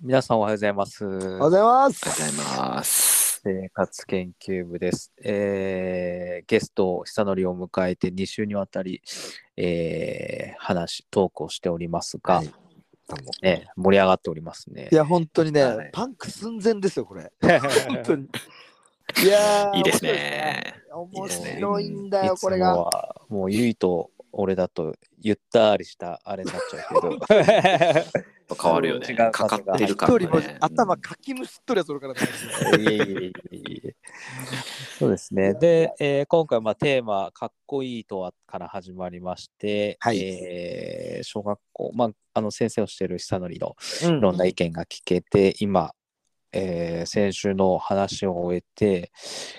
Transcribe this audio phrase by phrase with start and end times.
[0.00, 1.04] 皆さんおはようございます。
[1.04, 2.06] おはようございます。
[2.06, 3.40] ありがとうございます。
[3.42, 5.12] 生活研究部です。
[5.24, 9.02] えーゲスト、久典を迎えて2週にわたり、
[9.56, 12.50] えー話、トークをしておりますが、はい
[13.42, 14.94] ね、盛り上がっておりますねい。
[14.94, 17.32] や、本当にね、はいパンク寸前ですよ、これ。
[17.42, 18.28] 本当に。
[19.24, 20.74] いやーいいですね。
[20.92, 22.76] 面白いんだよ、これが。
[22.76, 27.36] はもう、ゆいと俺だと、ゆったりしたあれになっちゃうけ
[28.12, 28.18] ど。
[28.60, 29.06] 変わるよね。
[29.08, 30.56] 違うかかってる一人も感がね。
[30.60, 32.20] 頭かきむしっとりやそれからね。
[34.98, 35.54] そうですね。
[35.54, 45.92] で、えー今回まあテーマ、かっこいいとはから始まりまして、はいえー小学校、まあ、あの先生をしている久典のういろんな意見が聞けて、今、
[46.52, 49.10] えー先週の話を終えて、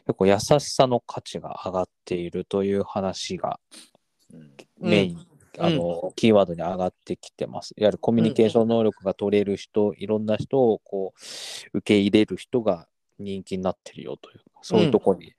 [0.07, 3.98] 結構優しさの価値が上がっているという話がうん
[4.79, 5.25] メイン、
[5.57, 7.73] あのキーワードに上がってきてます。
[7.77, 12.87] いわゆるコミュニケーション能力が取れる人、いろんな人をこう受け入れる人が
[13.19, 15.33] 人気になってるよという、そういうところに、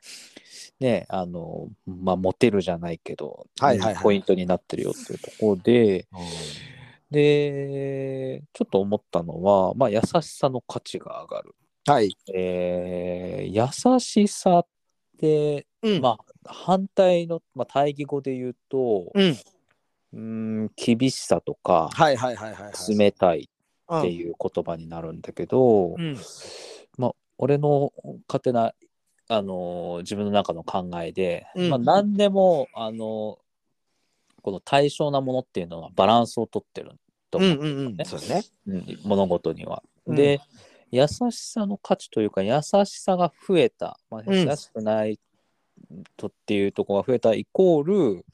[0.79, 4.03] ね、あの、まあ、モテるじゃないけど、はいはいはい。
[4.03, 6.07] ポイントになってるよというところで、
[7.11, 11.55] で、ちょっと思ったのは、まあ、優しさの価値が上がる。
[11.87, 12.17] はい。
[12.33, 14.67] えー優しさっ
[15.19, 16.01] て、うん。
[16.01, 19.37] まあ、反対の、まあ、対義語で言うと、うん。
[20.65, 22.99] ん厳しさとかはいはいはいはいはい。
[22.99, 23.49] 冷たい
[23.89, 26.17] うんっていう言葉になるんだけど、うん。
[26.99, 27.93] まあ俺の
[28.29, 28.73] 勝手な、
[29.29, 33.39] あのー自分の中の考えで、うんまあ、何でも、あのー
[34.43, 36.93] この対象なものっていうのはバランスをとってる
[37.31, 38.07] とうん思う、うんうん。
[38.07, 38.45] そうだね。
[38.67, 39.83] うん物事には。
[40.07, 40.41] うんで
[40.93, 45.21] 優しさの価値というか優しさが増えた、まあ、うん優しくない
[46.17, 48.25] とっていうところが増えたイコー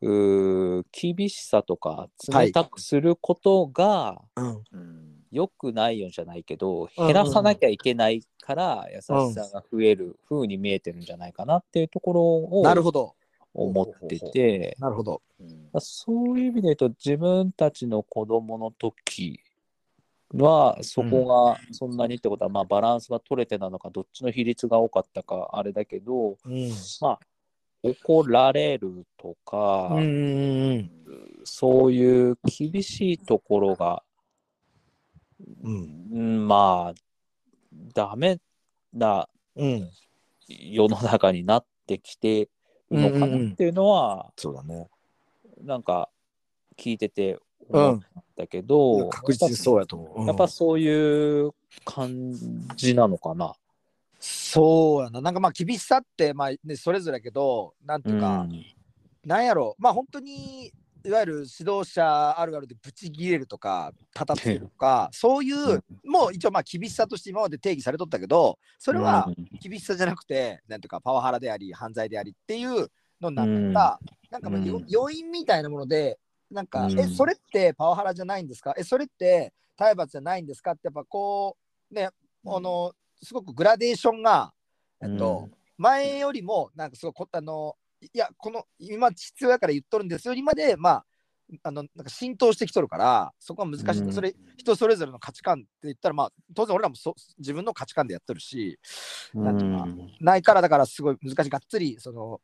[0.00, 4.62] ル、厳しさとか冷たくすることがうん。
[4.72, 13.14] うん良くないよじゃないけど、うん減らさなきゃいけないから優しさが増える風に見えてるんじゃないかなっていうところをなるほど。
[13.54, 15.22] 思ってて、なるほど。
[15.40, 19.40] うんそういう意味で言うと自分たちの子供の時
[20.34, 26.70] はそこがそんなにってことは、まあバランスが取れてなのかどっちの比率が多かったかあれだけどうん。
[27.00, 27.20] まあ
[27.82, 30.90] 怒られるとか、うんうん
[31.44, 34.02] そういう厳しいところが、
[35.62, 36.08] うん。
[36.12, 37.00] うん、まあ
[37.92, 38.38] ダメ
[38.92, 39.90] なうん。
[40.48, 42.48] 世の中になってきて
[42.90, 44.88] るのかなっていうのは、そうだね。
[45.62, 46.08] なんか
[46.76, 47.38] 聞いてて
[47.78, 48.02] 思っ
[48.36, 50.20] たけど、確実にそうやと思う。
[50.20, 50.26] うん。
[50.26, 51.52] やっぱそういう
[51.84, 52.32] 感
[52.76, 53.54] じなのかな。
[54.20, 55.20] そうやな。
[55.20, 58.46] なんかまあ厳しさって、まあね、それぞれやけど、なんていうか、
[59.24, 60.72] なんやろ、まあ本当に、
[61.04, 69.28] いわゆる指導者あるあるでブチギレるとか、叩つけるとか、 そういう、もう一応まあ厳しさとして今まで定義されとったけど、それは
[69.60, 72.88] 厳しさじゃなくて、なんていうかパワハラであり、犯罪でありっていう
[73.20, 74.00] のになった、
[74.30, 76.20] なんかまあ要因みたいなもので、
[76.52, 77.00] なんか、うん。
[77.00, 78.74] え、それってパワハラじゃないんですか？
[78.76, 80.72] え、それって体罰じゃないんですか？
[80.72, 81.56] って、やっぱこ
[81.90, 82.10] う、ね、
[82.46, 82.92] あの、
[83.22, 84.52] すごくグラデーションが、
[85.02, 85.48] えっと、
[85.78, 90.34] 前よりも、なんかすごいこ、あの、いや、この、今必要やから言っとるんですよ。
[90.34, 91.06] りまで、まあ、
[91.64, 94.02] あの、なんか浸透してきとるから、そこは難しい。
[94.04, 94.12] うん。
[94.12, 98.78] それ、人それぞれの価値観って言ったら、まあ、当然俺らもそ自分の価値観でやってるし、
[99.34, 99.86] なんていうか
[100.20, 101.50] ないから、だからすごい難しい。
[101.50, 102.40] がっつり、その、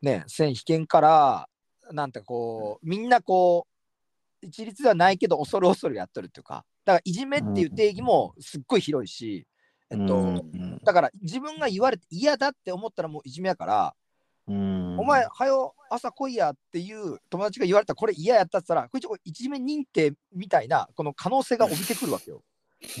[0.00, 1.48] ね、線引けんから、
[1.92, 3.66] なんてこう、みんなこ
[4.42, 9.46] う、一律ではないけど、恐る恐るやっとるっていうか、だから、いじめっていう定義もすっごい広いし、
[9.90, 10.44] えっと、
[10.84, 13.94] だから自分が言われて嫌だって思ったらもういじめやから、
[14.46, 22.42] お前、はよ朝来いやっていう友達が言われたらこれ嫌やったって言ったら、これ一応いじめ認定みたいなこの可能性が帯びてくるわけよ。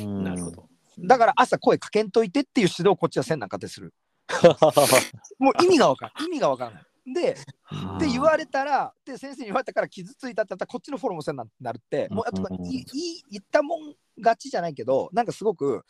[0.04, 0.68] なるほど。
[0.98, 3.94] だから朝声かけんといてっていう指導をこっちはせんなんかってする。
[5.38, 6.26] もう意味がわからん。
[6.26, 6.82] 意味がわからない。
[7.12, 15.84] で、って言われたら、で先生に言われたから傷ついたってなったらこっちのフォローもせんなんなるって、もうあとうんいいい言ったもん勝ちじゃないけど、なんかすごく、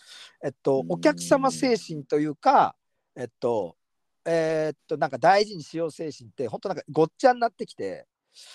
[0.44, 2.74] えっと、お客様精神というか、
[3.16, 3.76] えっと、
[4.24, 8.06] えーっと、なんか大事にしよう精神って、本当なんかごっちゃになってきて、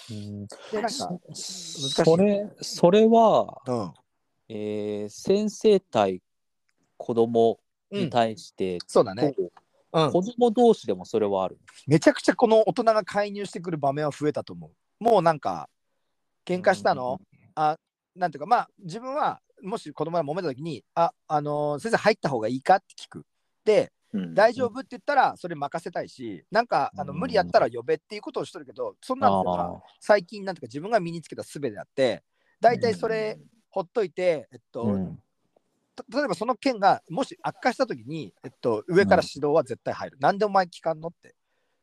[0.10, 0.48] うん。
[0.48, 2.04] で、なんか、そしい。
[2.04, 3.94] それそれは、うん、
[4.50, 6.22] えー先生対
[6.98, 7.60] 子供
[7.92, 9.34] にうん、対して、そうだね、
[9.96, 11.58] うん、子供同士でもそれはある。
[11.88, 15.04] めちゃくちゃこの大人が介入してくる場面は増えたと思う。
[15.04, 15.70] もうなんか、
[16.46, 17.22] 喧嘩したの、
[17.56, 17.78] あ、
[18.14, 23.26] なんていうか、まあ、自分は、もし子供が揉めた時に、あ、あのー先生入った方がいいかって聞く。
[23.64, 23.94] で、
[24.34, 32.24] 大丈夫って言ったらそれ任せたいし、なんかあのうん無理やったら呼べっていうことをしとるけど、そんなのあが最近なんていうか自分が身につけた術であって、
[32.62, 33.38] 大体それ
[33.70, 35.16] ほっといて、えっとうん。
[35.16, 35.25] た
[36.10, 40.18] 例えばその件がもし悪化したときに、えっと、上から指導は絶対入る。
[40.20, 41.36] なんでお前聞かんのって。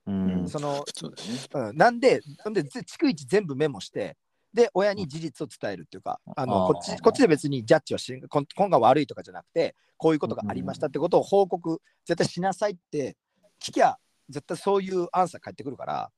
[0.06, 1.14] うんそのそう
[1.53, 1.69] だね。
[1.70, 4.17] うん、なんで、なんで、ぜ逐一全部メモして、
[4.53, 13.17] で、親に事実を伝えるっていうか、あのこっちこっちで別にジャッジはし、こん今が悪いとかじゃなくて、こういうことがありましたってことを報告、絶対しなさいって
[13.61, 13.97] 聞きゃ、
[14.29, 16.11] 絶対そういうアンサー返ってくるから、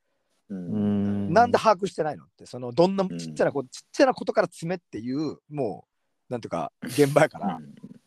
[0.48, 0.54] う。
[0.54, 5.93] うんんなんで把握してないのって、そのどんなちっちゃなこ、ちっちゃなことから詰めっていう、もう、
[6.34, 7.60] なんていうか、現場やから。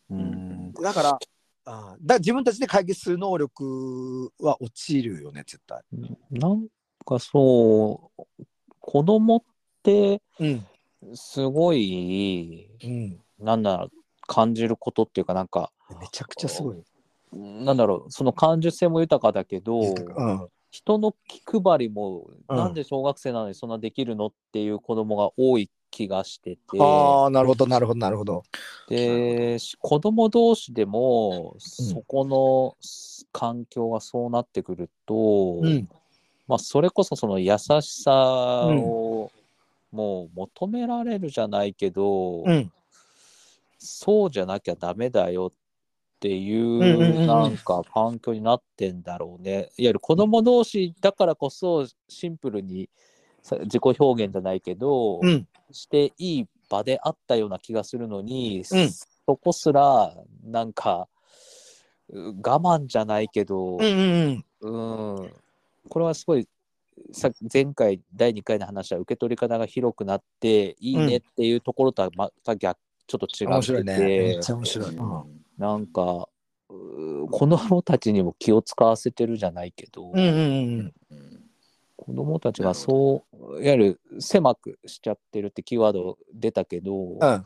[0.09, 1.19] うんだから、
[1.63, 5.81] あーだから自分たちで解決する能力は落ちるよね、絶対。
[6.29, 6.67] なん
[7.05, 8.45] かそう、
[8.81, 9.43] 子供っ
[9.81, 10.67] てうん。
[11.13, 13.19] すごい、うん。
[13.39, 13.91] なんだろう、
[14.27, 15.71] 感じることっていうか、なんか、
[16.01, 16.83] めちゃくちゃすごい。
[17.31, 20.47] なんだろう、その感受性も豊かだけど、うん。
[20.69, 28.43] 人の気配りも、うんなんで小学生なのにそんなできるのっていう子供が多い気がしてて、ああ、なるほど、なるほど、なるほど。
[28.87, 32.75] で、し子供同士でも、そこの
[33.31, 35.89] 環境がそうなってくると、うん。
[36.47, 39.31] まあ、それこそその優しさを
[39.91, 42.71] もう求められるじゃないけど、うん。
[43.77, 49.51] そうじゃなきゃダメだよっていうなんか環境になってんだろうね。
[49.51, 52.91] いわゆる子供同士だからこそシンプルにさ
[53.55, 55.47] 自己表現じゃないけど、うん。
[55.71, 58.89] していい場であったような気がするのに、うん
[59.29, 60.13] そこすら
[60.45, 61.09] なんか
[62.07, 65.21] う我慢じゃないけど、うんうんうん。
[65.21, 65.33] うん、
[65.89, 66.47] これはすごい
[67.11, 73.97] さ前回第2回の話は受け取り方が広くなっていいねっていうところとはまた逆ちょっと違面ってて、白いね。
[73.97, 74.95] めっちゃ面白い。
[74.95, 75.23] うん
[75.57, 76.29] なんか
[76.69, 81.36] う子供たちにも気を使わせてるじゃないけど、うんうんうん。
[82.07, 87.45] うん子供たちがそういわゆる狭くしちゃってるってキーワード出たけど、うん。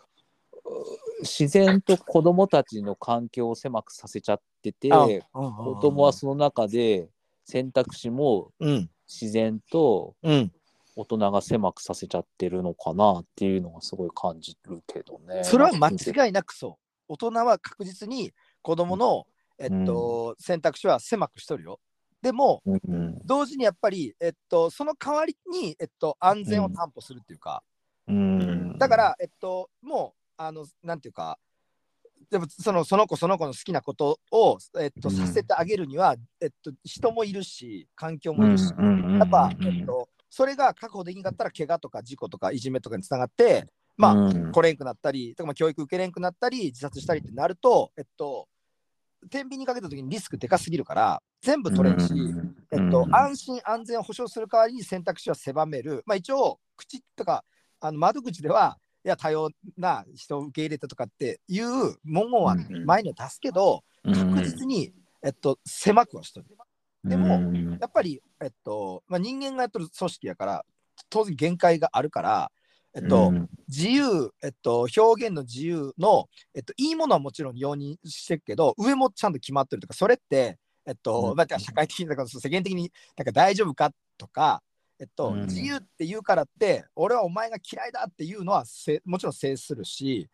[1.22, 7.10] 自然と子供たちの環境を狭くさせちゃってて、あ子供はその中で
[7.44, 8.90] 選択肢もうん。
[9.08, 10.52] 自然とうん。
[10.96, 15.44] 大人が狭くさせちゃってるのかなっていうのがすごい感じるけどね。
[15.44, 16.78] それは間違いなくそ
[17.10, 17.14] う。
[17.14, 18.32] 大人は確実に
[18.62, 19.26] 子供の、
[19.58, 21.80] えっと、選択肢は狭くしとるよ。
[22.22, 23.20] でも、うんうん。
[23.26, 27.64] 同時にやっぱり、えっと、その代わりに、えっと、安全を担保するっていうか、
[28.08, 28.78] うん。
[28.78, 31.38] だから、えっと、もう、あの、なんていうか、
[32.30, 35.16] でもそのその子その子の好きなことを、えっと、うん。
[35.16, 44.52] させてあげるには、えっと、人もいるし環境もいるし、やっぱ、えっと、それが確保できなかったら怪我とか事故とかいじめとかにつながってまあ、うん。
[44.52, 48.48] 来れんくなったりとか、まあ、教育受けれんくなったり自殺したりってなるとえっと
[49.30, 52.14] 天秤にかけた時にリスクでかすぎるから全部取れんし、
[52.72, 56.04] えっと、安心安全を保障する代わりに選択肢は狭める。
[56.06, 57.44] まあ、一応、口とか
[57.80, 61.66] あの窓口では、いや、多様な人を受け入れてとかっていう
[62.04, 66.46] 文言はうん前には出すけど、確実に、えっと、狭くはしとる。
[67.04, 67.78] でもうん。
[67.82, 70.66] やっぱり、えっとまあ、人間がやっとる組織やから、
[71.10, 72.52] 当然限界があるから、
[72.94, 73.50] えっとうん。
[73.68, 81.36] 自由、えっと、表現の自由の、えっと、いいものはもちろん容認してるけど、上もちゃんと決まってるとか、それって、えっと、うん。
[81.38, 84.62] まあ、社会的にだから世間的になんか大丈夫かとか、
[85.00, 85.42] えっと、うん。
[85.46, 90.28] 自由って言うからって、俺はお前が嫌いだっていうのはせもちろん制するし、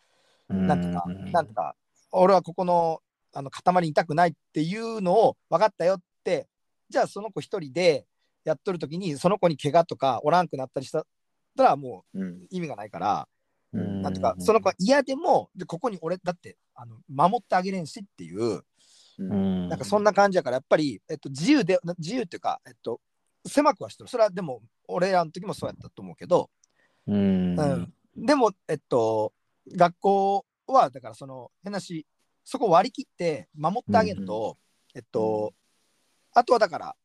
[0.49, 1.75] なんとか、なんとか、
[2.11, 3.01] 俺はここの
[3.33, 6.47] あの塊にいたくないっていうのを分かったよって、
[6.89, 8.07] じゃあその子一人で
[8.43, 11.05] やっとるときに、その子に怪我とかおらんくなったりした
[11.63, 13.27] らもう意味がないから、
[13.73, 14.01] うん。
[14.01, 18.63] なんとか、その子は嫌でも、でここに俺だってあの守ってあげれんしっていう、
[19.19, 19.69] うん。
[19.69, 23.01] なんかそんな感じやから、やっぱり、えっと、自由で、自由っていうか、えっと、
[23.45, 24.09] 狭くはしてる。
[24.09, 26.49] それはでも、俺らの時もそうやったと思うけど、
[27.07, 27.55] うん。
[27.55, 27.93] うん。
[28.15, 29.33] でも、えっと、
[29.75, 32.05] 学校は、だからその、変なし、
[32.43, 34.57] そこを割り切って守ってあげると、
[34.95, 35.53] えっと、
[36.33, 36.95] あとはだから、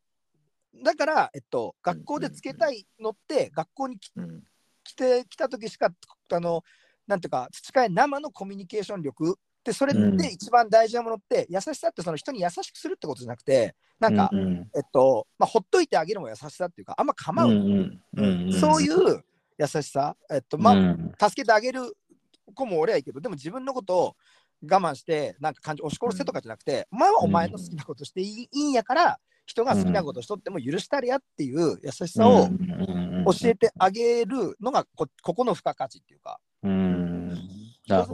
[0.74, 4.42] だから、えっと、学校でつけたいのって、学校に来うん。
[4.84, 5.90] 来てきた時しか、
[6.32, 6.64] あの、
[7.06, 10.14] なんていうか、培え生のコミュニケーション力で、それうん。
[10.14, 19.24] って一番大事なものって、優しさってその人に優しくするってことじゃなくて、なんか、うんえっと、まあ、ほっといてあげるも優しさっていうか、あんま構うの、うんうんそういう
[19.58, 21.96] 優しさ、えっと、まあ、うん助けてあげる
[22.54, 24.16] 子も俺はいいけど、でも自分のことを
[24.62, 37.34] 我慢して、なんか感じ、押し殺せとかじゃなくて、お前はお前の好きなことしていいんやから、人が好きなことしとっても許したれやっていう優しさを教えてあげるのがこ、ここの付加価値っていうか、うん。
[37.34, 37.38] ね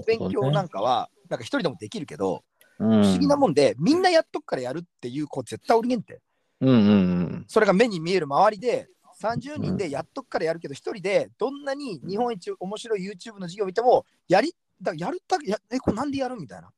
[0.07, 2.43] 勉強なんかは、なんか一人でもできるけど、
[2.79, 6.21] 不不思議なもんで、みんなやっとくからやるっていう子絶対おりげんて。
[6.61, 8.89] うんうんそれが目に見える周りで、
[9.21, 16.71] 30人でやっとくからやるけど、1人でどんなに日本一面白い YouTube の授業を見ても、やり、だやるたやえ、これなんでやるみたいな。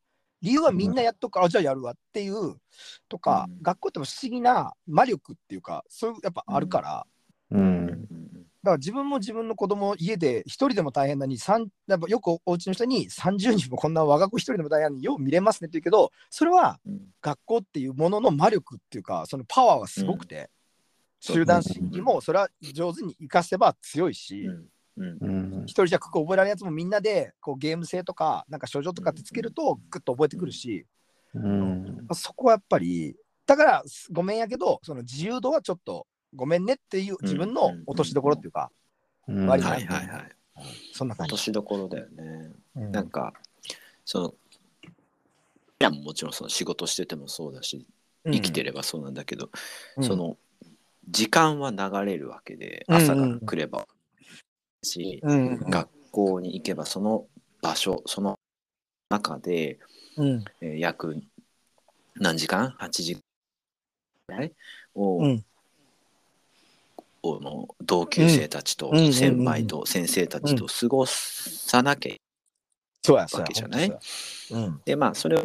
[0.43, 2.57] 理由はみんなやっとくから、あじゃあやるわっていう
[3.09, 3.63] とか、うん。
[3.63, 7.07] 学校っても不思議な魔力っていうか、そういうやっぱあるから、
[7.51, 8.09] うん。
[8.63, 17.01] だから自分も自分の子供家で一人でも大変なのに三やっぱよくお家の人に30人もこんな我が子一人でも大変なのによう見れますねって言うけどそれはうん。
[17.23, 20.51] 学校っていうものの魔力っていうかそのパワーはすごくて、
[21.21, 24.49] 集団心理もそれは上手に生かせば強いし、
[25.01, 25.19] うん。
[25.21, 25.53] うん。
[25.55, 30.87] うん一人じゃ九九覚えられるやつもみんなでこうゲーム性とかなんか症状とかってつけるとグッと覚えてくるし、
[31.35, 32.07] うん。
[32.13, 33.17] そこはやっぱり
[33.47, 38.71] だからごめんやけどその自由度はちょっとごめんねっていう自分の落としどころっていうか、
[39.27, 39.47] うん。
[39.47, 40.37] 割はいはいはい。
[40.93, 41.35] そんな感じ。
[41.35, 42.53] 落としどころだよね。
[42.77, 42.93] うん。
[42.93, 43.33] なんか、
[44.05, 44.35] その、
[44.83, 47.87] いやもちろんその仕事しててもそうだし、
[48.25, 49.51] 生きてればそうなんだけど、
[49.97, 50.05] うん。
[50.05, 50.37] その、
[51.09, 53.87] 時間は流れるわけで、うん朝が来れば
[54.83, 57.27] し、うん学校に行けばその
[57.63, 58.39] 場所、その
[59.11, 59.79] 中で、
[60.17, 60.45] うん。
[60.61, 61.23] えー約
[62.17, 63.21] 何時間 ?8 時間
[64.29, 64.53] ぐらい？
[64.95, 65.45] を、うん。
[67.23, 72.15] この同級生たちと先輩と先生たちと過ごさなきゃ
[73.03, 73.43] そうやそうや。
[73.43, 73.99] わけじゃない？
[74.51, 74.81] うん。
[74.85, 75.45] でまあそれを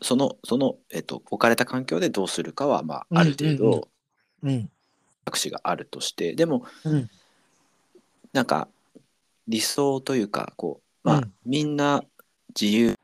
[0.00, 3.58] そのその、えっと、置かれた環境でどうするかは、まあ、ある程うんうんうん。
[3.58, 3.88] 度
[4.42, 4.70] うん。
[5.50, 7.10] があるとしてでもうん
[8.36, 8.68] なんか
[9.48, 11.32] 理想というかこう、まあうん。
[11.46, 12.02] みんな
[12.48, 12.94] 自由、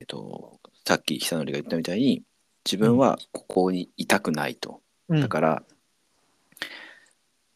[0.00, 2.22] えっと、さっき久典が言ったみたいに
[2.62, 5.22] 自分はここにいたくないと、うん。
[5.22, 5.62] だから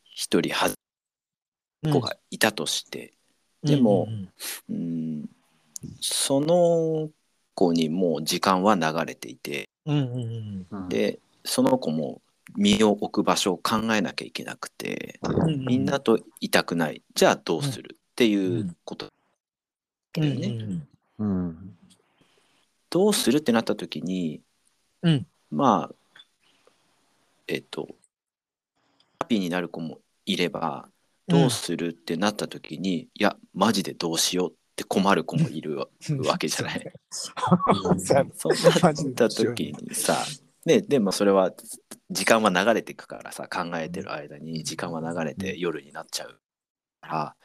[0.05, 0.77] 一人はず
[1.93, 3.13] 子がいたとして、
[3.63, 4.31] でもうん。
[4.71, 5.29] うん
[6.01, 7.11] その
[7.55, 10.89] 子にもう時間は流れていてうんうんうん。
[10.89, 12.23] でその子も
[12.57, 15.43] 身を置く場所を考えなきゃいけなくてうん。
[15.43, 17.03] うんみんなといたくない。
[17.15, 19.07] じゃあどうするっていうこと
[20.15, 20.49] だよね。
[21.19, 21.47] うん。
[21.47, 21.77] うん。
[22.91, 24.43] どうするってなった時に、
[25.03, 25.27] うん。
[25.51, 25.95] まあ
[27.49, 27.89] えっと
[29.21, 30.89] ハッピーになる子もいれば
[31.29, 35.89] どうするってなった時に、いやマジでどうしようって困る子もいるわ
[36.27, 36.93] わけじゃない。
[38.35, 40.25] そうなった時にさ、
[40.65, 41.53] ね、でもそれは
[42.11, 46.41] 時間は流れていくからさ考えてる間に時間は流れて夜になっちゃう
[47.01, 47.37] から。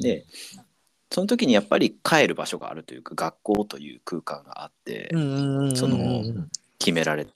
[0.00, 0.24] で
[1.12, 5.08] その時にやっぱり帰る場所があるというか学校という空間があって
[5.74, 6.24] その
[6.78, 7.26] 決められ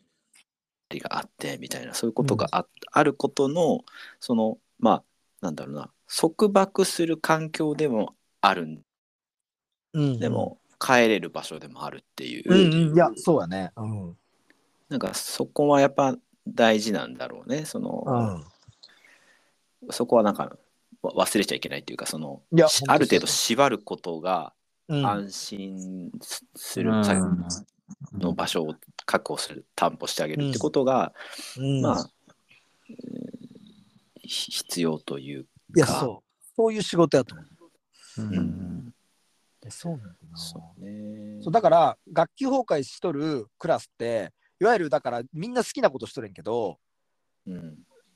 [0.91, 3.81] りがあってみたいなそういうことがあ,、あることの
[4.19, 5.05] そのまあ
[5.41, 8.83] なんだろうな束縛する環境でもあるん。
[9.93, 12.95] でも帰れる場所でもあるっていう、うんうん。
[12.95, 13.73] いやそうやね。
[13.77, 14.17] うん
[14.91, 16.17] なんかそこはやっぱ
[16.47, 17.65] 大事なんだろうね。
[17.65, 18.45] その、
[19.83, 19.93] うん。
[19.93, 20.57] そこはなんか
[21.03, 22.43] わ忘れちゃいけないっていうかその
[22.89, 24.53] ある程度縛ることが
[24.89, 25.07] うん。
[25.07, 27.05] 安心すする、うん。
[27.05, 27.15] さ
[28.19, 28.75] の場所を
[29.07, 31.15] 確保する担保してあげるってことが、
[31.57, 31.81] うん。
[31.81, 32.11] まあ、うん
[34.31, 36.45] ひ必要といういやそう。
[36.57, 38.23] そういう仕事やと思う。
[38.23, 38.95] うん。
[39.69, 40.37] そうなんだな。
[40.37, 41.43] そうね。
[41.43, 46.79] そうだから学級崩壊しとるクラスっていわゆるだからみんな好きなことしとるんやけど
[47.47, 47.55] うん。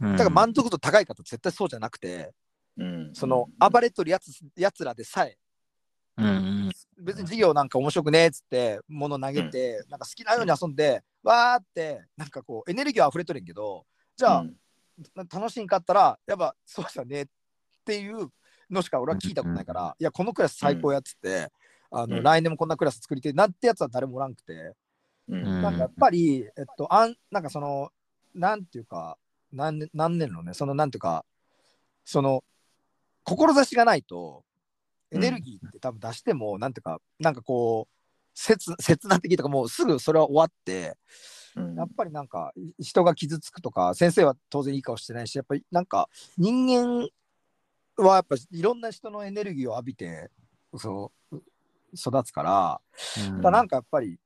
[0.00, 2.32] うんだから満足度高い方絶対そうじゃなくて
[2.76, 3.10] うん。
[3.14, 5.36] その暴れとるやつやつらでさえ
[6.16, 13.84] うん別に授業なんか面白くねえっつって物投げて、なんか好きなように遊んで、わーってなんかこうエネルギー溢れとるんやけど
[14.16, 14.44] じゃあ、
[15.32, 17.26] 楽しいんかったらやっぱそうじゃねっ
[17.84, 18.28] ていう
[18.70, 21.50] のしか俺は聞いたことないから、いやこのクラス最高やっつって、
[21.90, 22.22] あのうん。
[22.22, 24.72] 来年もこんなクラス作りてえなんてやつは誰もおらんくて、
[25.28, 25.44] うん。
[25.44, 25.62] うん。
[25.62, 27.90] なんかやっぱりえっとあんなんかその
[28.34, 29.16] なんていうか
[29.52, 30.54] 何年何年のね。
[30.54, 31.24] そのなんていうか
[32.04, 32.44] その
[33.24, 34.44] 志がないと
[35.10, 37.94] エネルギーって多分出しても、なんていうかなんかこう
[38.34, 40.96] 切切な的とかもうすぐそれは終わって
[41.56, 41.76] うん。
[41.76, 47.08] やっぱりなんかい人が傷つくとか先生は当然いい顔してないしやっぱりなんか人間
[47.96, 50.30] はやっぱいろんな人のエネルギーを浴びて
[50.76, 51.36] そう
[51.96, 52.80] 育つから、
[53.36, 54.18] だからなんかやっぱり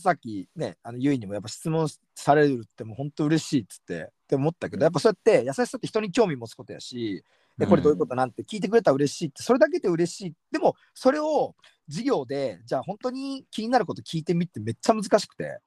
[0.00, 7.24] さっきねあのゆいにもやっぱ質問されるってもう本当嬉しいっつってって思ったけどやっぱそうやって優しさって人に興味持つことやし
[7.58, 10.34] でこれどういうことなんて聞いてくれたら嬉しいってそれだけで嬉しい。
[10.52, 11.56] でもそれを
[11.88, 15.58] 授業でじゃあ本当に気になること聞いてみってめっちゃ難しくて。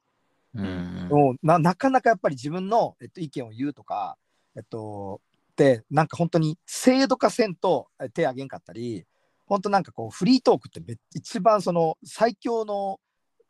[0.54, 1.08] うん。
[1.10, 4.16] もうななかなかやっぱり自分の、えっと、意見を言うとか、
[4.56, 5.20] えっと、
[5.56, 9.04] でなんか本当に制度化せんとえ手挙げんかったり
[9.46, 13.00] 本当なんかこうフリートークってめ一番その最強の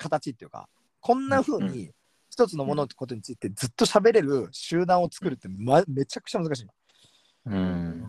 [0.03, 0.69] 形っていうか
[1.01, 1.73] こんな風うん。
[1.73, 1.91] に
[2.31, 6.67] 一つのものってことについてずっと喋れる集団を作るって、ま、めちゃくちゃ難しい。
[7.47, 8.05] うん。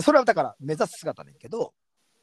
[0.00, 1.74] それはだから目指す姿だけど、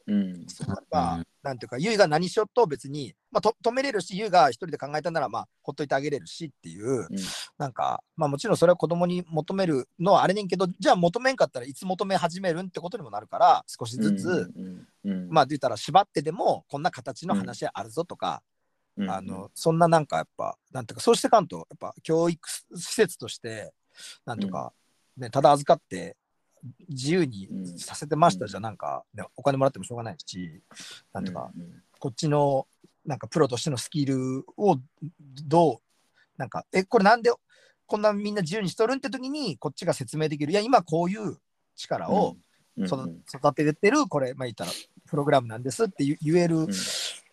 [0.08, 0.46] うん。
[0.48, 1.26] そこは、うん。
[1.42, 7.06] なんていうか、ゆいが何しようと別に、まあ、と止めれるし、ゆいが一人で考えたなら、まあ、ほっといてあげれるしっていう、うん。
[7.58, 15.28] なんか、まあ、もちろんそれは子供に求めるのはあれねんけど、じゃあ求めんかったらいつ求め始めるんってことにもなるから、少しずつ、うんうん。
[15.28, 18.42] まあ、言ったら縛ってでも、こんな形の話あるぞとか、
[18.98, 23.72] うんあの、そんななんかやっぱ、なんていうか、そうしてかんと、やっぱ教育施設として、
[24.24, 24.72] なんとか、
[25.16, 26.16] ね、ただ預かって、
[26.88, 27.78] 自由にうん。
[27.78, 30.60] させてましたじゃ、なんか、ね、お金もらってもしょうがないし、
[31.12, 32.68] なんとか、うんこっちの、
[33.04, 34.78] なんかプロとしてのスキルを
[35.44, 35.78] どう、
[36.36, 37.32] なんか、え、これなんで
[37.88, 40.52] こんなみんな自由にしとるんって時に、こっちが説明できる。
[40.52, 41.38] いや、今こういう
[41.74, 42.36] 力を
[42.76, 44.70] 育ててる、これ、まあ言ったら、
[45.06, 46.66] プログラムなんですって言言える、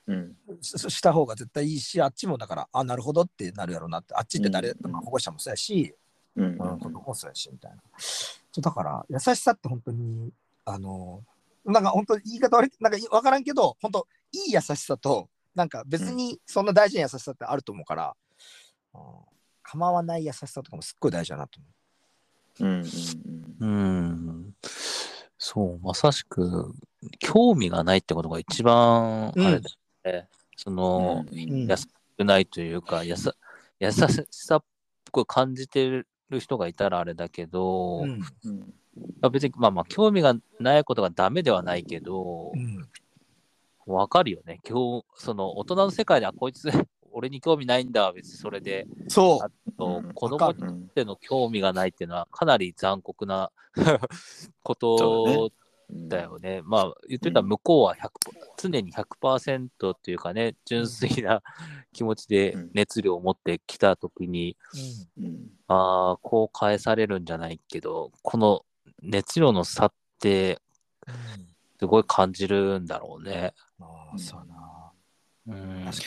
[0.07, 0.35] うん。
[0.61, 4.91] しした方が絶対いいし、あっちもだから、あ、なるほどってなるやろうなって、あっちって誰、うん。
[4.91, 5.93] まあ保護者もそうやし、
[6.35, 6.45] うん。
[6.45, 7.77] うん、子供もそうやし、みたいな。
[7.97, 10.31] そうだから、優しさって本当に、
[10.65, 11.23] あの、
[11.65, 16.65] なんか本当言い方悪い、なんか分からんけど、本当いい優しさと、なんか別にそん。
[16.65, 18.15] な大事な優しさってあると思うから、
[18.93, 19.01] うん
[19.67, 21.59] 構わない優しさとかもすっごい大事だなと
[22.59, 22.71] 思う。
[22.71, 22.83] ん
[23.59, 24.53] うんうん。
[25.39, 26.73] そう、まさしく、
[27.19, 29.61] 興味がないってことが一番、あれだよ
[30.05, 30.27] ね。
[30.55, 33.33] その、うんうん優しくないというか、やさ
[33.79, 34.63] 優しさっ
[35.11, 35.85] ぽく感じて
[36.29, 38.03] る人がいたらあれだけど、う。
[38.03, 38.21] うん。
[38.45, 38.73] うん
[39.21, 42.89] まあ別に、まあまあ、興味がないことがダメではないけどう、ん。
[43.85, 44.59] わかるよね。
[44.67, 46.69] 今日、その、大人の世界では、こいつ、
[47.11, 53.51] 俺に興味ないんだ、別にそれで、そあとうん子供わかにでの興味がないっていうのは、かなり残酷な
[54.63, 56.61] こそうだねとだよね。
[56.63, 58.09] まあ、言ってたら向こうは100、
[58.57, 61.41] 常に100%っていうかね、純粋な
[61.93, 64.57] 気持ちでうん熱量を持ってきたときに、
[65.17, 65.21] う。
[65.21, 65.25] うん。
[65.25, 68.63] うんああ、こう返されるんじゃないけど、この
[69.01, 70.61] 熱量の差って、
[71.79, 73.51] すごい感じるんだろうね。
[73.79, 74.91] ああ、そうやな。
[75.47, 75.85] うん。
[75.85, 76.03] 確か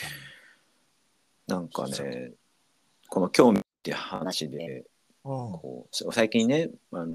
[1.47, 2.31] なんかね
[3.09, 4.85] この興味って話で。
[5.21, 7.13] こう最近ねあの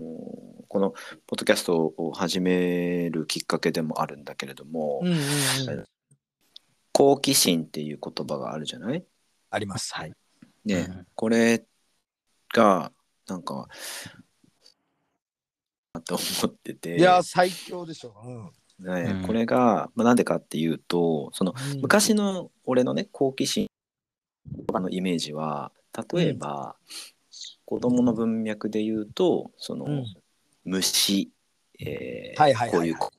[0.74, 5.16] このポッドキャストを始めるきっかけでもあるんだけれども、うんうんう
[5.82, 5.84] ん。
[6.90, 9.04] 好奇心っていう言葉があるじゃない？
[9.50, 9.94] あります。
[9.94, 10.12] はい。
[10.64, 11.64] ね、うんこれ
[12.52, 12.90] が
[13.28, 13.68] なんか
[16.04, 18.12] と思ってていや、最強でしょ。
[18.80, 18.94] うん。
[19.04, 23.68] ねうんこれが、まあ、なんでかっていうとその昔の俺のね好奇心
[24.72, 25.70] のイメージは
[26.12, 26.74] 例えば、
[27.64, 30.04] 子供の文脈で言うとその、うん
[30.64, 31.31] 虫、
[31.79, 32.70] えーはいはいはいはい。
[32.70, 33.11] こういう子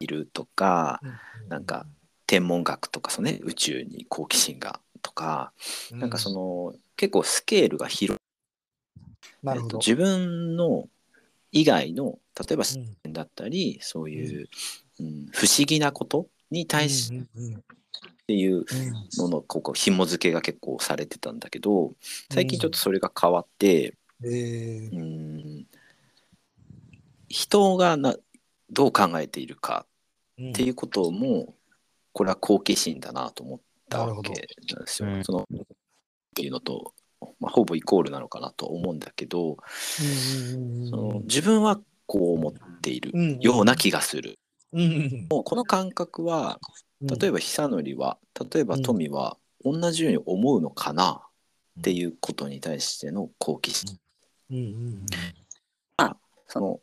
[0.00, 1.00] いるとか
[1.48, 1.86] なんか、
[2.26, 5.52] 天文学とかその、ね、宇宙に好奇心がとか、
[5.90, 8.20] なんかその結構スケールが広い。
[9.46, 10.88] えっと自分の
[11.52, 12.64] 以外の例えば
[13.10, 14.48] だったり、そういう、
[15.00, 15.26] うん。
[15.32, 17.64] 不思議なことに対しうんうんうん。
[18.26, 18.64] ていううん。
[19.18, 21.94] ののここ紐付けが結構されてたんだけど
[22.32, 24.96] 最近ちょっとそれが変わって、えー。
[24.96, 25.66] うん
[27.30, 28.16] 人がな
[28.70, 29.86] どう考えているか
[30.38, 30.50] うん。
[30.50, 31.54] っていうことも
[32.12, 34.36] これは好奇心だなと思ったわけな
[34.74, 35.08] なんですよ。
[35.08, 35.24] うん。
[35.24, 35.66] そのっ
[36.34, 36.92] ていうのと、
[37.40, 44.38] まあ、ほぼイコールなのかなと思うんだけど、うんその自分はこう思っているうんような気がする。
[44.72, 46.58] もうこの感覚は
[47.00, 47.06] うん。
[47.06, 48.18] 例えば久典は
[48.52, 51.22] 例えば富は同じように思うのかな
[51.78, 53.98] っていうことに対しての好奇心。
[56.48, 56.80] その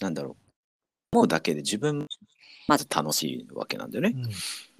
[0.00, 0.36] なんだろう。
[1.12, 2.06] 思うだけで自分
[2.66, 4.14] まず楽しいわけなんだよね。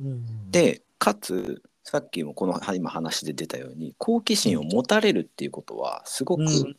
[0.00, 0.06] うん。
[0.06, 0.50] うん。
[0.50, 6.76] でかつさっきもこの今話で出たように好奇心を持たれるっていうことはすごくうん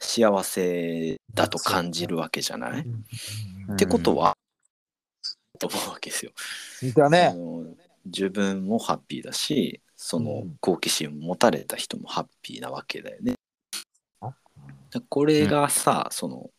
[0.00, 2.86] 幸せだと感じるわけじゃない、
[3.72, 4.36] ってことは
[5.58, 6.30] と思うわけですよ。
[6.94, 7.32] だね。
[7.34, 7.64] の
[8.04, 10.56] 自分もハッピーだしそのうん。
[10.60, 13.34] 好奇心を持たれた人もハッピーなわけだよね。
[14.20, 14.32] あ。
[15.08, 16.50] これがさ、その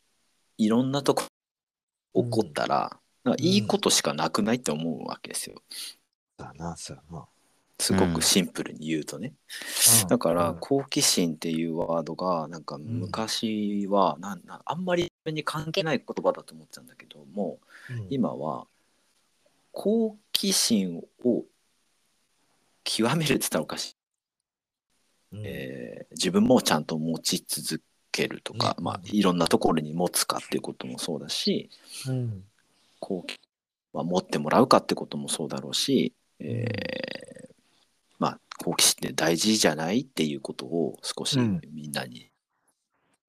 [0.60, 1.24] いろんなとこ
[2.14, 5.62] 起こったら、なんかいいことしかなくないって思うわけですよ。
[6.38, 7.26] そうやな、そうやな。
[7.80, 9.34] すごくシンプルに言うとね。
[10.10, 18.08] だから、好奇心っていうワードがなんか昔はなんなんあんまり自分に関係ない言葉だと思ってたんだけどもうん。
[18.10, 18.68] 今は
[19.72, 21.46] 好奇心を
[22.84, 25.42] 極めるって言ったらおかしい、うん。
[25.46, 31.70] えー自分もちゃんと持ち続けるとか、ねまあ、いろんなところに持つかっていうこともそうだし
[32.08, 32.44] うん。
[33.00, 33.40] 好奇
[33.94, 37.54] まあ、持ってもらうかってこともそうだろうし、えー
[38.20, 41.62] まあ、好奇心って大事じゃないっていうことを少しうん。
[41.74, 42.30] みんなに、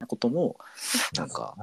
[0.07, 0.57] ことも
[1.15, 1.55] なんか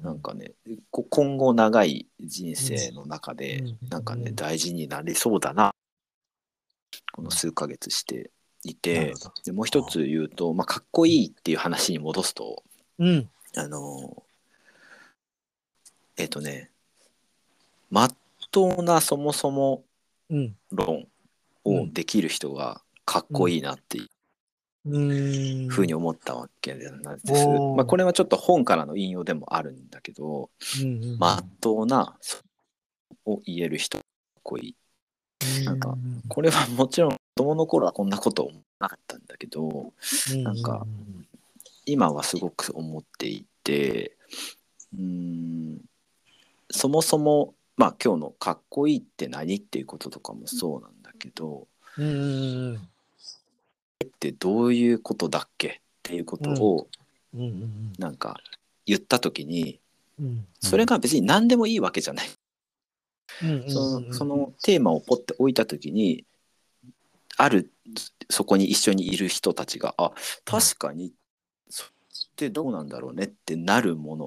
[0.00, 0.12] な。
[0.12, 0.52] んかね
[0.90, 3.88] こ今後長い人生の中でうん。
[3.88, 5.72] なんかねうん大事になりそうだな。
[7.12, 8.30] この数ヶ月して
[8.64, 12.62] いてでもう一つ言うと、まあ、かっこいいっていう話に戻すと
[12.98, 13.28] うん。
[13.56, 14.22] あの
[16.16, 16.70] えっ、とね
[17.90, 18.16] まっ
[18.50, 19.84] とうなそもそも
[20.30, 20.56] うん。
[20.70, 21.06] 論
[21.64, 24.08] をできる人がかっこいいなっていう
[24.84, 25.68] うん。
[25.68, 27.44] ふうに思ったわけなんです。
[27.46, 32.16] おーまあ、これはちょっと本からの引用でもあるんだけどうんまっとうな
[33.24, 35.64] を言える人かっこいい。
[35.64, 35.96] なんか
[36.28, 39.92] これはもちろん子供の頃はこんなこと思わなかったんだけど
[40.42, 40.86] なんか
[41.86, 44.16] 今はすごく思っていて
[44.94, 45.80] うーん
[46.70, 51.66] そもそもまあ今日の「かっこいいって何?」っていうこととかもそうなんだけど
[51.98, 56.88] うんうんってどういうことだっけっていうことを
[57.34, 58.40] うんうんなんか
[58.86, 59.80] 言った時に
[60.18, 62.26] うんそれが別に何でもいいわけじゃない。
[64.12, 66.26] そのテーマをポッて置いた時に
[67.42, 67.72] ある
[68.30, 70.12] そこに一緒にいる人たちがあ
[70.44, 71.12] 確かに
[71.68, 71.88] そっ
[72.36, 74.24] てどうなんだろうねってなるもの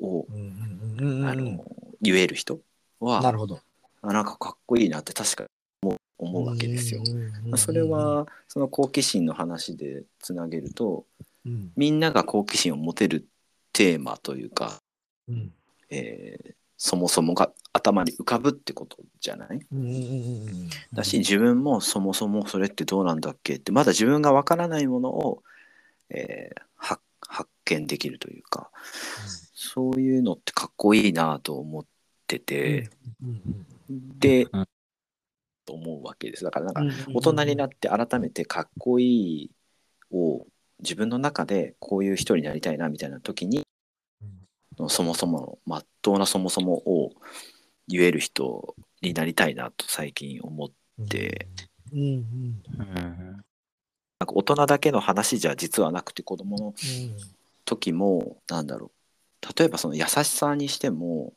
[0.00, 1.64] を、あの
[2.00, 2.60] 言える人
[3.00, 3.60] はなるほど。
[4.00, 5.48] あなんかかっこいいなって確かに
[5.82, 7.02] 思う思うわけですよ。
[7.50, 11.04] まあそれはその好奇心の話でつなげると
[11.44, 11.72] うん。
[11.76, 13.26] みんなが好奇心を持てる
[13.72, 14.78] テーマというか、
[15.28, 15.52] うん。
[15.90, 19.48] えーそもそもが頭に浮かぶってことじゃない？
[19.72, 23.54] うんうんうんうんだし自分もそもそもそれってどうなんだっけ？
[23.54, 25.44] ってまだ自分がわからないものを、
[26.10, 28.72] えー発発見できるというか
[29.54, 31.84] そういうのってかっこいいなと思っ
[32.26, 32.90] てて、
[33.22, 34.66] うんで、うん。
[35.64, 36.42] と思うわけです。
[36.42, 37.14] だからなんかうん。
[37.14, 39.50] 大人になって改めてかっこいい
[40.10, 40.44] を
[40.80, 43.62] 自分の中でこういう人になりたいなみたいな時に
[44.88, 47.12] そもそものまっとうなそもそもを
[47.88, 50.70] 言える人になりたいなと最近思っ
[51.08, 51.48] て。
[51.92, 52.62] うんうん。
[52.78, 53.44] うん
[54.20, 57.16] なんか大人だけの話じゃ実はなくて子供のうん
[57.64, 59.58] 時もなんだろう。
[59.58, 61.32] 例えばその優しさにしても、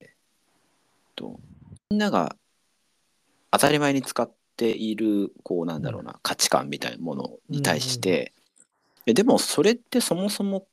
[0.00, 0.08] えっ
[1.16, 1.40] と、
[1.90, 2.36] みんなが
[3.50, 8.32] 当たり前に使っているこうなんだろうな価値観みたいなものに対して、
[9.06, 10.66] えでもそれってそもそも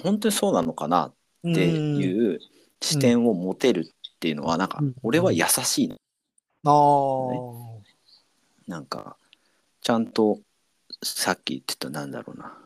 [0.00, 2.40] 本当にそうなのかなっていう
[2.80, 4.94] 視点を持てるっていうのはなんかうん。
[5.02, 5.96] 俺は優しいの。
[6.64, 8.70] あー。
[8.70, 9.16] なんか
[9.82, 10.40] ちゃんと
[11.02, 12.58] さっき言ってたなんだろうな。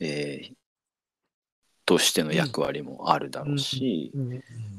[0.00, 0.52] えー
[1.84, 4.12] としての役割もあるだろうし、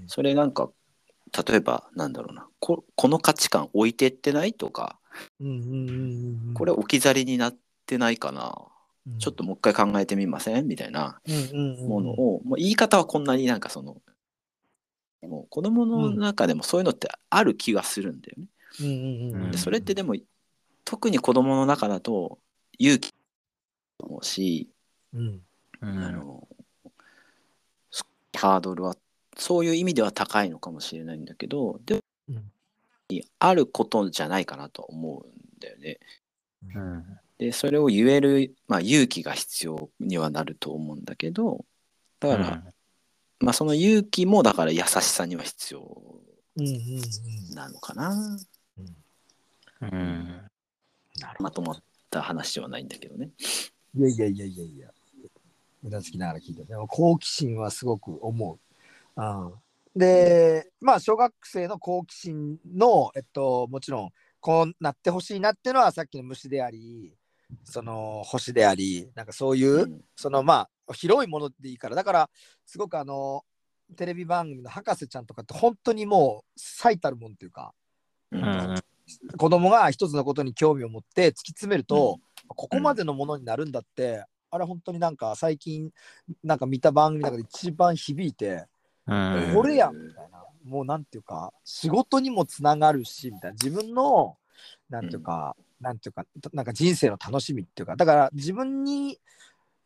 [0.06, 0.70] それなんか
[1.48, 2.48] 例えばなんだろうな。
[2.60, 5.00] ここの価値観置いてってないとか
[6.54, 8.69] これ置き去りになってないかな、うん
[9.18, 10.68] ちょっともう一回考えてみません？
[10.68, 13.98] みたいなうんうんうんものを、もう言い方はこんなになんかその
[15.22, 18.46] もう子供の中でもそういうのってある気がするんだよね。
[18.80, 19.52] うんうんうんうん。
[19.52, 20.16] でそれってでも
[20.86, 22.40] 特に子供の中だと
[22.78, 23.14] 勇気だ
[24.00, 24.70] と思うし、
[25.14, 25.42] うん。
[25.82, 26.48] うんあの
[28.36, 28.96] ハードルは
[29.38, 32.52] そういう意味では高いのかもしれないんだけどでも、うん
[33.40, 36.00] あることじゃないかなと思うんだよね。
[36.76, 37.04] うん
[37.40, 41.66] でそれを言える、まあ、勇気が必要にはなると思うんだけど
[42.20, 42.64] だから、
[43.40, 46.20] まあ、その勇気もだから優しさには必要
[46.58, 48.40] うんうんうんなのかな。
[49.82, 50.50] うん
[51.20, 53.30] なるまとまった話ではないんだけどね。
[53.96, 54.90] いやいやいやいやいや。
[55.84, 58.60] うなずきながら聞いて、でも好奇心はすごく思
[59.16, 59.22] う。
[59.22, 59.54] うん、
[59.96, 64.10] で、まあ、小学生の好奇心の、えっと、もちろん、
[64.42, 67.14] こうなってほしいなっていうのは、さっきの虫であり、
[67.64, 70.02] その星であり、なんかそういう、うん。
[70.16, 72.30] そのまあ、広いものでいいから、だから、
[72.66, 73.44] すごくあの、
[73.96, 77.74] テレビ番組の博士ちゃんとかって、本当にもう最たるもんっていうか、
[78.32, 78.44] うん。
[78.44, 78.76] うん
[79.38, 85.92] 子供が一つのことに興味を持って突き詰めると、ここまでのものになるんだって、あれ本当になんか最近
[86.44, 88.66] なんか見た番組の中で一番響いて、
[89.08, 89.52] うん。
[89.56, 90.44] これやんみたいな。
[90.64, 93.54] もうなんていうか仕事にもつながるしみたいな。
[93.54, 94.38] 自分の
[94.90, 99.20] なんていうか、なんていうかなんか人生の楽しみっていうかだから自分に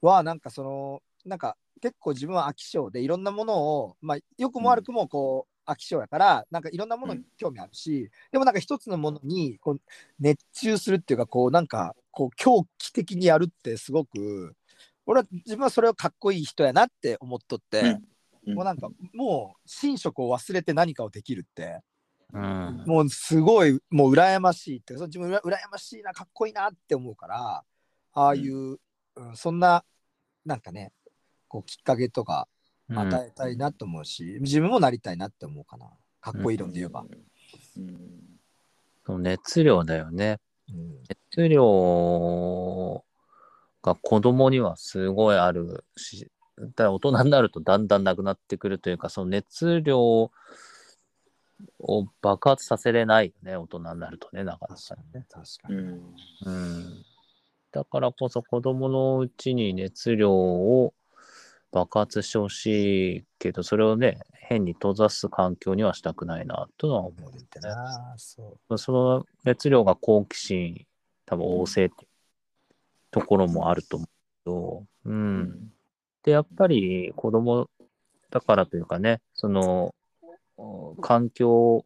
[0.02, 9.82] はなんかそのなんか結構自分は飽き性でいろんなものをまあ良くも悪くもこう、飽き性やからなんかいろんなものに興味あるし、でもなんか一つのものにこう
[10.20, 14.56] 熱中するっていうかこうなんかこう狂気的にやるってすごく
[15.06, 18.04] 俺は自分はそれをかっこいい人やなって思っとって、うん。
[18.48, 18.56] うん。
[18.56, 21.80] もうなんかもう寝食を忘れて何かをできるって
[22.34, 22.84] うん。
[22.86, 27.64] もうすごいもう羨ましいってその自分うら羨ましいなかっこいいなって思うから
[28.14, 28.80] ああいう、うん
[29.36, 29.86] そんな
[30.44, 30.92] なんかね
[31.48, 32.48] こうきっかけとか
[32.90, 35.90] 与えたいなと思うし、自分もなりたいなって思うかな。
[36.20, 37.06] かっこいい論で言えば、
[39.08, 39.24] うん。
[39.24, 40.40] 熱量だよね。
[40.70, 41.02] うん。
[41.36, 43.04] 熱量
[43.82, 46.30] が子供にはすごいあるし、
[46.76, 50.32] だ大人になるとだんだんなくなってくるというか、その熱量を
[52.22, 55.02] 爆発させれないよね、大人になるとね、なかなか確か。
[55.14, 57.06] にね確かに、うんうん。
[57.72, 60.94] だからこそ子供のうちに熱量を
[61.72, 70.86] 爆発してほしいけど、それをね、変に閉ざす環境にはしたくないな、とは思ってなそうその熱量が好奇心、
[71.26, 72.10] 多分旺盛っていう
[73.12, 74.12] ところもあると思うけ
[74.46, 75.72] ど、うん。
[76.24, 77.70] で、やっぱり子供
[78.30, 79.96] だからというかね、その、お
[81.02, 81.86] 環境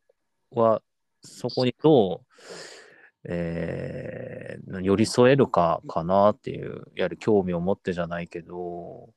[0.51, 0.81] は
[1.21, 2.25] そこにどう、
[3.25, 9.09] えー寄り添えるかかなっていう、やはり興味を持ってじゃないけど、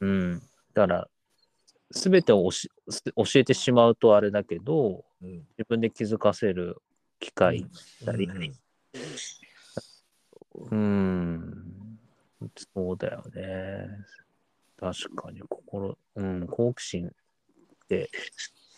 [0.00, 0.40] うん。
[0.74, 1.08] だから、
[1.90, 6.76] すべてを教えてしまうとあれだけど、うん自分で気づかせる
[7.18, 7.66] 機会
[8.04, 8.28] だり、
[10.70, 11.88] うん、
[12.74, 13.88] そうだよね。
[14.78, 17.10] 確かに心、うん、好奇心っ
[17.88, 18.10] て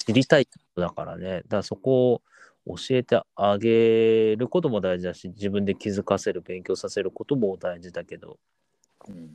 [0.06, 1.36] 知りたいことだからね。
[1.36, 2.22] だからそこ
[2.66, 8.38] を教えてあげることも大事だし、自分で気づかせる、勉強させることも大事だけど、
[9.08, 9.30] うん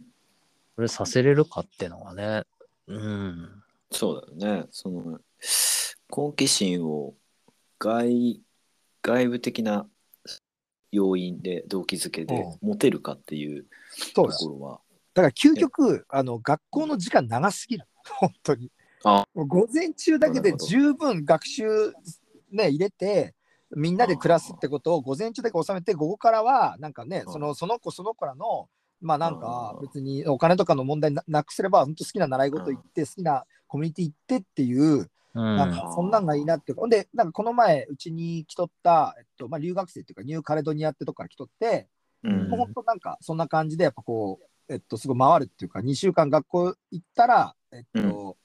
[0.75, 2.43] それさせれるかってのはね、
[2.87, 4.67] うん、そうだよね。
[4.71, 5.19] その
[6.09, 7.13] 好奇心を
[7.79, 8.41] 外
[9.01, 9.87] 外部的な
[10.91, 13.65] 要因で動機づけで持てるかっていう
[14.13, 14.81] ところは、
[15.13, 17.85] だから究極あの学校の時間長すぎる。
[18.19, 18.69] 本当に
[19.35, 21.93] 午前中だけで十分学習
[22.51, 23.35] ね入れて
[23.75, 28.67] みんなで暮らすってことを午前中だけ収めて午後からはなんかねうんそのその子その子らの
[29.01, 41.89] まあなんかうん別にお金とかの問題ななくすれば本当好きな習い事行って好きなコミュニティ行ってっていううん、なんかそんなんがいいなってほんでなんかこの前うちに来とった、えっとまあ、留学生っていうかニューカレドニアってとこから来とって
[42.23, 42.49] うん。
[42.49, 48.37] 本当なんかそんな感じでやっぱこう、えっと、すごい回るっていうか2週間学校行ったら、えっと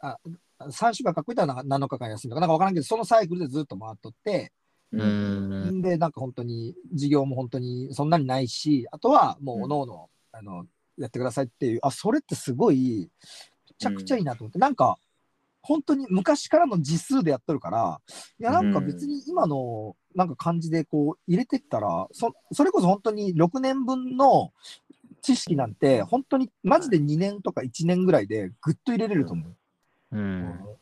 [0.00, 0.18] あ
[0.60, 2.46] 3週間学校行ったら7日間休みとかな。
[2.46, 4.52] んか分からんけどそのサイクルでずっと回っとって、
[4.92, 5.70] ううん。
[5.70, 11.80] ん、でなんか本当に授業も本当にそんなにないしあとはもうおのおのあのやってくださいっていう。
[11.82, 13.08] あそれってすごい
[13.70, 14.98] めちゃくちゃいいなと思って、なんか
[15.62, 18.00] 本当に昔からの字数でやっとるから
[18.40, 24.52] いやなんか別に今のなんか感じでこう入れてったらそそれこそ本当に6年分の
[25.20, 29.48] 知識なんて本当にマジで2年とか1年ぐらいでぐっと入れれると思う。
[29.48, 29.56] うん、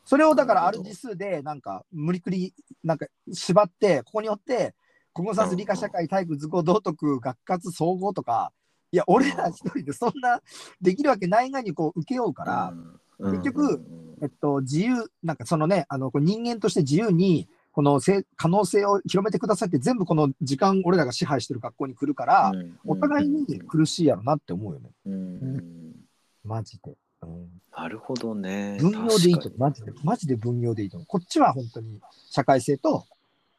[0.04, 4.74] それをだからある字数でなんか無理くりなんか縛ってここによって
[5.12, 8.52] 国語算数理科社会体育図工道徳学活総合とか
[8.92, 10.40] いや俺ら一人でそんな
[10.80, 12.72] できるわけないがにこう受けようから、
[13.18, 13.32] うん。
[13.32, 13.82] 結局
[14.22, 22.78] えっと、自由なんかそのねあのこう人間として自由にこのせ可能性を広めてくださいって全部この時間俺らが支配してる学校に来るから、うん。
[22.86, 24.90] お互いに苦しいやろなって思うよね。
[25.04, 25.12] うん。
[25.12, 25.16] う
[25.58, 25.94] ん。
[26.42, 26.96] マジで。
[27.22, 28.78] うんなるほどね。
[28.80, 29.50] 分業でいいと。
[29.58, 30.98] マジで、マジで分業でいいと。
[31.06, 32.00] こっちは本当に
[32.30, 33.04] 社会性と、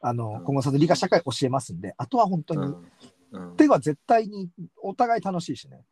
[0.00, 2.66] あの、うん今後さ理科社会教えますんで、あとは本当に、うん
[3.30, 4.48] うん手は絶対に
[4.82, 5.82] お互い楽しいしね。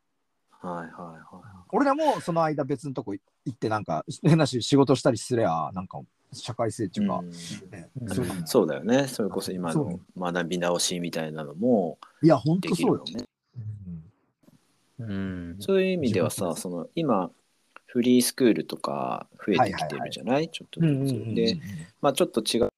[0.50, 6.00] はいはいは俺らもその間別のとこ行って、なんか、変なし仕事したりすれば、なんか、
[6.32, 7.02] 社会性ってい。
[7.02, 7.30] いうか、うん
[7.70, 9.06] ねうんそうそうだよね。
[9.06, 13.04] それこそ今の学び直しみたいなのもいや、本で当そうよ。
[13.14, 13.24] ね。
[14.98, 15.14] うんう
[15.54, 17.30] ん、そういう意味ではさ、その今
[17.96, 21.58] フリースクールとか増えてきてるじゃない,、ちょっとずつ、うんうんうんうんで、
[22.02, 22.68] まあちょっと違う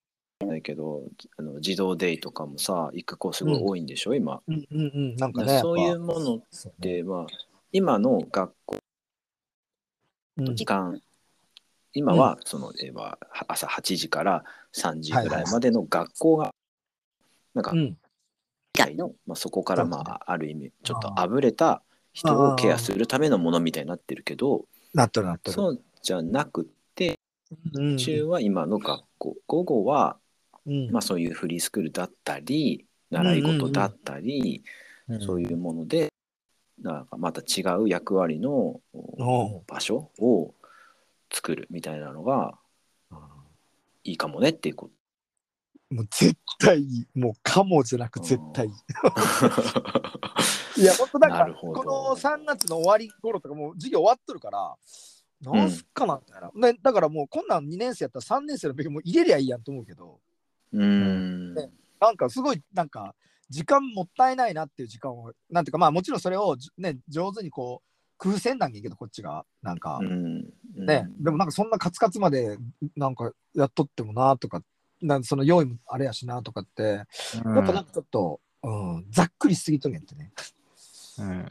[0.46, 1.02] ないけど
[1.36, 4.40] あの児童デイとかもさ行く子すごい多いんでしょ、今。
[4.46, 6.42] うんうんうん、なんかね、そういうものっ
[6.80, 7.26] て、まあ、
[7.72, 8.76] 今の学校
[10.36, 10.44] うん。
[10.44, 11.02] の時間、
[11.94, 16.54] 今はその、えーまあ朝8時から3時ぐらいまでの学校が、
[17.54, 17.80] なんか、うん。
[17.80, 25.54] 以外の、まあ、そこから、まあ、ある意味ちょっとあぶれた人をケアするためのものみたいになってるけど、なっとるなっとる。
[25.54, 27.18] そうじゃなくて
[27.74, 29.36] うん中は今の学校。
[29.46, 30.16] 午後は、
[30.66, 30.90] うん。
[30.90, 34.62] まあ、そういうフリースクールだったり習い事だったり、
[35.20, 36.08] そういうもので
[36.82, 38.80] なんかまた違う役割の
[39.66, 40.54] 場所を
[41.32, 42.58] 作るみたいなのが
[44.04, 44.97] いいかもねっていうこと。
[45.90, 46.84] もう絶対。
[47.14, 48.72] もうかもじゃなく絶対いい。
[50.82, 54.76] いや、本当だから、この3月の終わり頃とかもう授業終わっとるから、
[55.40, 60.20] なんすっかなみたいな、でだからもうこんなん2年生やったら3年生の時も入れりゃいいやんと思うけど
[60.72, 61.54] うん。
[61.54, 61.70] ね
[62.00, 63.14] なんかすごいなんか
[63.48, 70.52] 時間もったいないなっていう時間をなんていうかまあもちろんそれをじね上手にこう工夫せんなんやけどこっちがなんか、うん。
[70.74, 72.58] ね、でもなんかそんなカツカツまで
[72.96, 74.62] なんかやっとってもなとか
[75.02, 77.06] なんその用意もあれやしなとかって、やっ
[77.42, 80.32] ぱなんかちょっと、うん、ざっくりしすぎとんやってね。
[81.18, 81.46] うん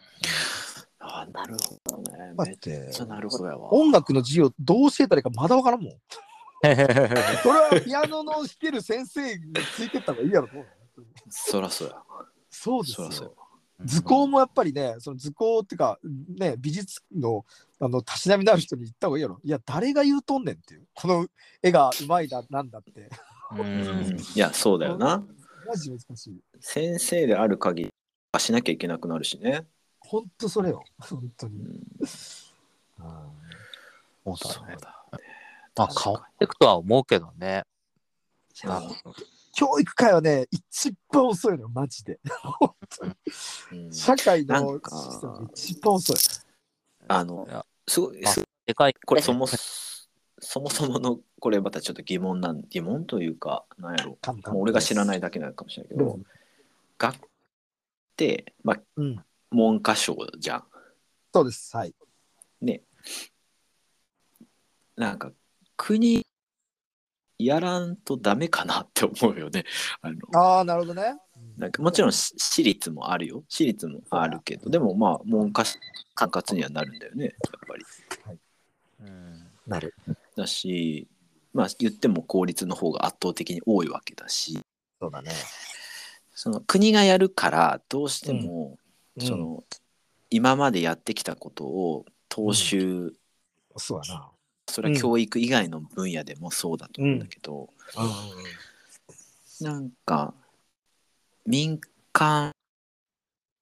[1.00, 1.56] あなる
[1.86, 2.18] ほどね。
[2.20, 3.74] めっだってちゃなるほどやわ。
[3.74, 5.92] 音楽の授業どう教えたらいいかまだわからんもん。
[6.62, 9.42] それはピアノの弾ける先生に
[9.76, 10.68] ついてった方がいいやろと思う。
[11.30, 11.96] そらそうや。
[12.50, 13.48] そうですそらそうやよ。。
[13.86, 17.46] 図工もやっぱりね、その図工っていうか、ね、美術の
[17.80, 19.40] あのたしなみのある人に言った方がいいやろ。
[19.44, 20.88] いや、誰が言うとんねんっていう。
[20.96, 21.28] この
[21.62, 23.10] 絵がうまいだなんだって。
[23.52, 24.20] ううんん。
[24.20, 25.24] いや、そうだよな。
[25.66, 26.42] マジ難しい。
[26.60, 27.90] 先生である限り、
[28.40, 29.66] しなきゃいけなくなるしね。
[30.00, 30.84] ほんとそれよ。
[31.00, 31.60] 本当に。
[31.60, 33.04] う
[34.34, 34.36] ん。
[34.36, 34.78] そうだね。
[34.82, 35.06] だ。
[35.76, 37.64] まあ変わっていくとは思うけどね。
[39.54, 42.20] 教育界はね、一番遅いのよ、マジで。
[42.60, 43.14] 本当に
[43.72, 44.80] うん社会の
[45.54, 46.18] 一番遅い。
[47.08, 48.22] あのいや、すごい、
[48.66, 48.94] でかい。
[49.06, 49.60] これそもそも
[50.40, 50.70] そも
[51.00, 54.18] の、これまたちょっと疑問なん、 疑問というか、なんやろ
[54.52, 56.26] もう俺が知らないだけなのかもしれないけどどうぞ、
[57.00, 57.20] 学っ
[58.16, 59.24] て、まあ、うん。
[59.50, 60.64] 文科省じゃん。
[61.34, 61.76] そうです。
[61.76, 61.94] はい。
[62.62, 62.82] ね。
[64.96, 65.32] なんか、
[65.78, 66.26] 国
[67.40, 69.64] やらんとダメかなって思うよね。
[70.02, 71.20] あのああ、なるほどね。
[71.58, 73.44] なんかもちろんし私立もあるよ。
[73.48, 75.64] 私立もあるけど、でもまあ、文科
[76.16, 77.34] 管轄にはなるんだよね、やっ
[77.68, 77.86] ぱり。
[79.02, 79.94] うんなる。
[80.38, 81.08] だし、
[81.54, 84.60] まあ言っても公立の方が圧倒的に多いわけだし、
[85.02, 85.32] そうだね。
[86.34, 88.78] その国がやるからどうしても、
[89.18, 89.28] うん。
[89.28, 89.64] その
[90.30, 93.14] 今までやってきたことを踏襲、
[93.76, 94.30] そうやな。
[94.70, 97.70] それは教育以外の分野でもそうだと思うんだけど、
[99.62, 100.34] なんか
[101.46, 101.80] 民
[102.12, 102.52] 間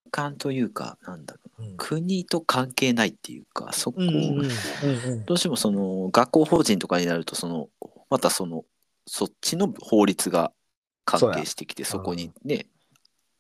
[0.06, 1.36] 民間というかなんだ
[1.78, 4.00] 国と関係ないっていうかそこ、
[5.26, 7.70] どうしてもその学校法人とかになるとその
[8.10, 8.66] またその
[9.08, 10.52] そっちの法律が
[11.06, 11.88] 関係してきてや。
[11.88, 12.66] そこにね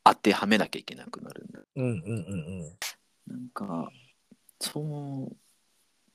[0.03, 1.59] 当てはめなきゃいけなくなるんだ。
[1.75, 2.61] うんうんうん
[3.27, 3.89] なんか
[4.61, 5.35] そう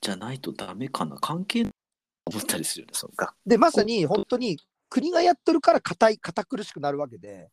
[0.01, 1.17] じゃないとダメかな。
[1.17, 1.73] 関係ない
[2.31, 4.59] と思ったりするよねその学でまさに本当に
[4.89, 7.49] 国がやってるから硬い堅苦しくなるわけで、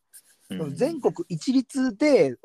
[0.50, 0.74] うん。
[0.74, 2.36] 全国一律で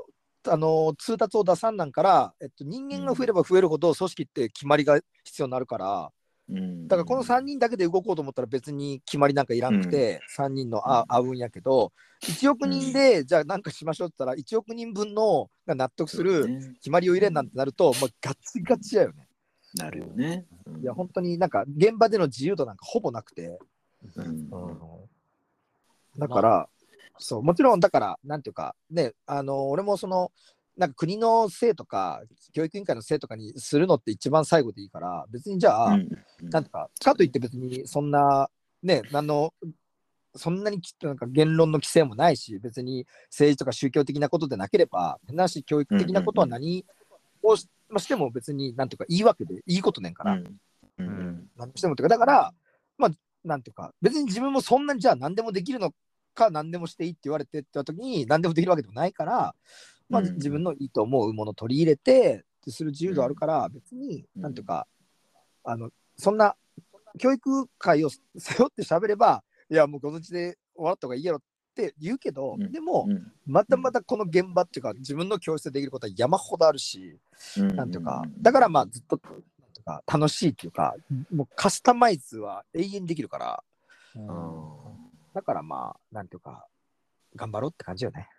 [0.47, 6.11] あの通達を出さんなんから、えっと、人間が増えれば増えるほど組織って決まりが必要になるから
[6.49, 6.87] うん。
[6.87, 11.91] だからこの3人だけで動こうと思ったら別に決まりなんかいらなくて、3人のあ合うんやけど
[12.23, 16.73] 1億人でじゃあなんかしましょうって言ったら1億人分のが納得するね。
[16.75, 19.27] 決まりを入れんなんてなると、もうガチガチやよね。
[19.75, 20.45] なるよね。
[20.65, 20.81] うん。
[20.81, 23.59] いや本当になんか現場での自由度なんかほぼなくて。
[24.15, 24.49] うん。
[26.17, 26.69] だから、
[27.17, 30.31] そう、もちろんだから、なんていうか、ね、あの、俺もその、
[30.77, 32.21] なんか国のせいとか、
[32.51, 36.09] 教育委員会のせいとかにするのって一番最後でいいから、別にじゃあ、うん
[36.41, 38.49] なんていうか、かといって別にそんな、
[38.81, 39.53] ね、あの、
[40.35, 46.85] そんなにきなんか言論の規制もないし、別に政治とか宗教的なことでなければ、なし教育的なことは何
[47.43, 50.59] をし,、まあ、しても別に、なんていうか、いいわけで、いいことねんから、うん。
[50.97, 51.47] うん。
[51.55, 52.53] 何してもっていうか、だから、
[52.97, 53.11] まあ、
[53.43, 55.93] なんていうか、別に自分もそんなにじゃあ何でもできるの
[56.33, 59.55] か、何でもしていいって言われてって言った時に、何でもできるわけでもないから、
[60.09, 64.41] まあ、うん自分のいいと思うものを取り入れて、する自由度あるから、別に、うん。
[64.41, 64.87] なんていうか、
[65.63, 66.55] あの、そんな、
[67.19, 68.19] 教育界を背
[68.55, 71.41] 負って喋れば、いや、もうこのちで終わった方がいいやろっ
[71.75, 72.71] て言うけど、うん。
[72.71, 73.31] でも、うん。
[73.45, 77.19] またまたこの現場っていうか、自分の教室でできることは山ほどあるし、
[77.57, 77.75] うん。
[77.75, 79.19] なんていうか、だからまあずっと、
[80.07, 80.95] 楽しいっていうか、
[81.33, 83.63] もうカスタマイズは永遠にできるから、
[84.15, 84.82] うん
[85.33, 86.65] だからまあ、なんていうか、
[87.35, 88.29] 頑張ろうって感じよね。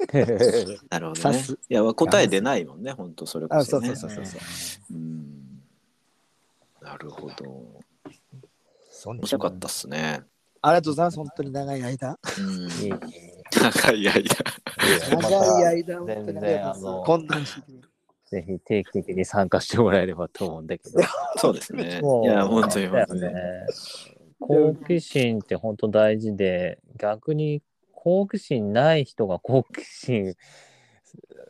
[0.88, 1.44] なるほどね。
[1.68, 3.94] いや答え出ないもんね本当それこあ、そ、そうね。
[3.94, 4.94] そうそうそうそう。
[4.94, 5.62] うん
[6.80, 7.82] なるほど。
[8.90, 10.22] そうね面白かったっすね。
[10.62, 12.18] ありがとうございます、本当に長い間。
[12.38, 12.98] うんいいね
[13.52, 14.22] 長い間。
[15.20, 17.36] 長い間、本当全にあこんな
[18.30, 21.00] ぜひ定期的に参加してもらえればと思うんだけど。
[21.36, 22.00] そうですね。
[22.00, 23.22] いや本当に本当に。
[24.40, 27.62] 好奇心って本当大事で、逆に
[27.92, 30.34] 好奇心ない人が好奇心、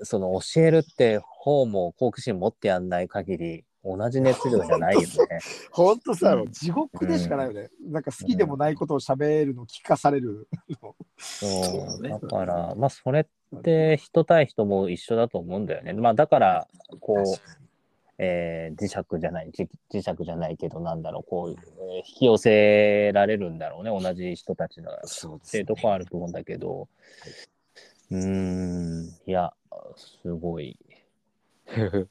[0.03, 5.07] その教えるって方も好奇心持ってやんない限り、同じ熱量じゃないよね。
[5.73, 7.71] 本当さ、うん地獄でしかないよね。
[7.81, 10.49] なんか好きでもないことを喋るの聞かされる
[10.83, 10.95] の。
[11.19, 15.93] そうねだから、まあそれって人対人も一緒だと思うんだよね。
[15.95, 16.69] まあだから、
[17.01, 17.25] こう、
[18.23, 26.89] えー磁石じゃない、磁磁石じゃないけど、なんだろう、こう、えー引き寄せられるんだろうね、同じ人たちのそうねっていうところあると思うんだけど、
[28.11, 29.55] うーん、いや、
[29.97, 30.79] すごい。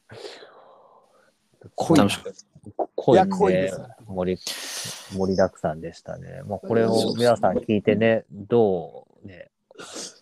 [1.75, 1.95] 濃
[3.15, 6.41] い濃いです盛り盛りだくさんでしたね。
[6.47, 9.51] まあ、これを皆さん聞いてね、どうね、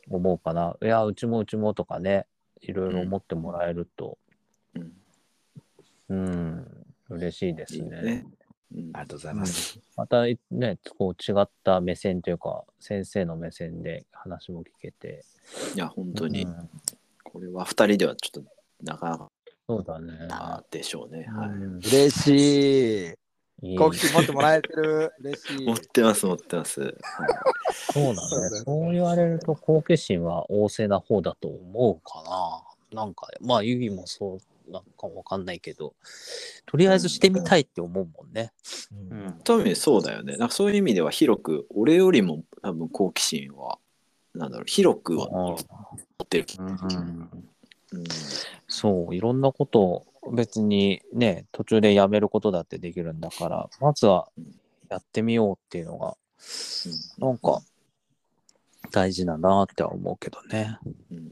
[0.09, 0.75] 思うかな。
[0.81, 2.25] いや、うちもうちもとかね、
[2.61, 4.26] いろいろ思ってもらえると、うん
[6.09, 8.01] うん、嬉しいですいいね。
[8.01, 8.25] ね
[8.75, 9.79] うんありがとうございます。
[9.95, 15.23] またね、こう違った目線というか、先生の目線で話も聞けて。
[15.75, 16.69] いや本当にうん
[17.23, 18.51] これは2人ではちょっと
[18.83, 19.29] なかなか
[19.67, 20.27] そうだね。
[20.27, 21.25] なでしょうね。
[21.25, 23.13] はいうん嬉し
[23.63, 23.77] い。
[23.77, 25.11] 好奇心持ってもらえてる？
[25.19, 25.73] 嬉しい持。
[25.73, 26.81] ってます持ってます。
[26.81, 26.93] はい
[27.71, 28.59] そうだね。
[28.65, 32.23] そう言われると好奇心は旺盛な方だと思うか
[32.91, 33.03] な。
[33.03, 34.39] なんか、まあ、ユギもそう
[34.69, 35.93] なんかわかんないけど、
[36.65, 38.51] とりあえずしてみたいって思うもんね。
[39.11, 39.39] うん。
[39.43, 40.37] トミーそうだよね。
[40.37, 43.79] なんかそういう意味では広く俺よりも多分好奇心は
[44.33, 45.57] なんだろう広くは持
[46.23, 46.45] ってる。
[46.59, 47.29] うんうん
[48.67, 54.27] そう、いろんなことを別にね、途中でやめることだってできるんだから、まずは
[54.89, 56.17] やってみようっていうのが、
[57.17, 57.61] なんか
[58.91, 60.77] 大事だなっては思うけどね。
[61.11, 61.31] うん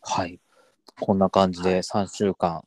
[0.00, 0.38] はい。
[1.04, 2.62] こんな感じで3週間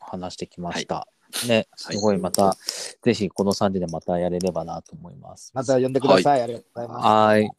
[0.00, 1.06] 話してきました。
[1.46, 2.56] ね、すごいまた、
[3.02, 5.52] ぜひこの3人でまたやれればなと思います。
[5.54, 6.42] また呼んでください。
[6.42, 7.06] ありがとうございます。
[7.06, 7.50] はい。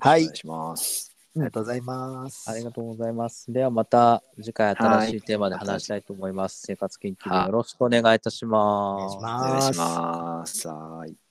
[0.00, 1.14] はいお願いします。
[1.36, 2.50] ありがとうございます。
[2.50, 3.52] ありがとうございます。
[3.52, 6.62] ではまた次回新しいテーマで話したいと思います。
[6.66, 9.18] 生活研究部よろしくお願いいたしますし。
[9.18, 9.20] お。
[9.20, 10.68] 願いします。
[10.68, 11.29] はい。